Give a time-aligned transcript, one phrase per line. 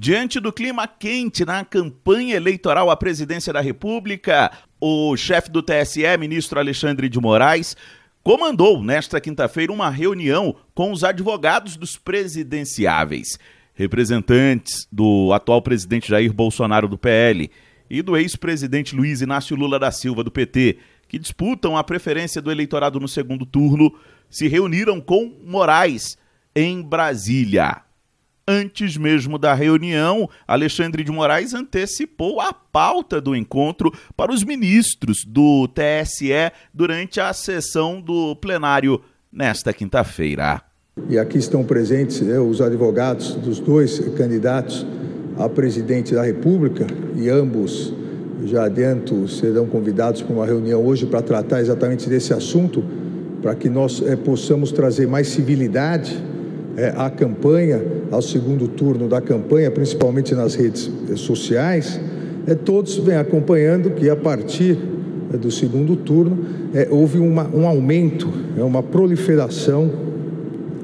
[0.00, 4.48] Diante do clima quente na campanha eleitoral à presidência da República,
[4.80, 7.76] o chefe do TSE, ministro Alexandre de Moraes,
[8.22, 13.40] comandou nesta quinta-feira uma reunião com os advogados dos presidenciáveis,
[13.74, 17.50] representantes do atual presidente Jair Bolsonaro do PL
[17.90, 20.78] e do ex-presidente Luiz Inácio Lula da Silva do PT,
[21.08, 23.92] que disputam a preferência do eleitorado no segundo turno,
[24.30, 26.16] se reuniram com Moraes
[26.54, 27.87] em Brasília.
[28.50, 35.22] Antes mesmo da reunião, Alexandre de Moraes antecipou a pauta do encontro para os ministros
[35.22, 36.32] do TSE
[36.72, 40.62] durante a sessão do plenário nesta quinta-feira.
[41.10, 44.86] E aqui estão presentes né, os advogados dos dois candidatos
[45.36, 47.92] a presidente da República e ambos,
[48.46, 52.82] já adianto, serão convidados para uma reunião hoje para tratar exatamente desse assunto,
[53.42, 56.18] para que nós é, possamos trazer mais civilidade
[56.78, 62.00] é, campanha, ao segundo turno da campanha, principalmente nas redes sociais,
[62.46, 64.78] é, todos vêm acompanhando que a partir
[65.32, 69.90] é, do segundo turno é, houve uma, um aumento, é, uma proliferação,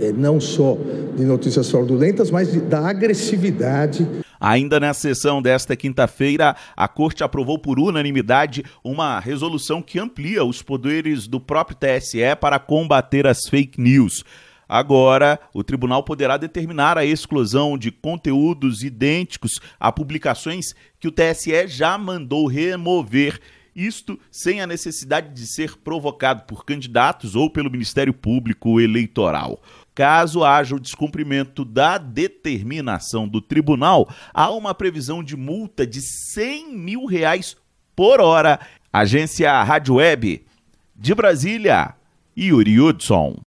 [0.00, 0.76] é, não só
[1.16, 4.06] de notícias fraudulentas, mas de, da agressividade.
[4.40, 10.62] Ainda na sessão desta quinta-feira, a Corte aprovou por unanimidade uma resolução que amplia os
[10.62, 14.22] poderes do próprio TSE para combater as fake news.
[14.68, 21.66] Agora, o tribunal poderá determinar a exclusão de conteúdos idênticos a publicações que o TSE
[21.66, 23.40] já mandou remover.
[23.74, 29.62] Isto sem a necessidade de ser provocado por candidatos ou pelo Ministério Público Eleitoral.
[29.94, 36.72] Caso haja o descumprimento da determinação do tribunal, há uma previsão de multa de 100
[36.76, 37.56] mil reais
[37.96, 38.60] por hora.
[38.92, 40.44] Agência Rádio Web
[40.94, 41.94] de Brasília,
[42.36, 43.47] Yuri Hudson.